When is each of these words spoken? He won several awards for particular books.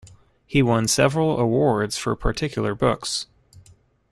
He 0.47 0.63
won 0.63 0.87
several 0.87 1.39
awards 1.39 1.95
for 1.95 2.15
particular 2.15 2.73
books. 2.73 3.27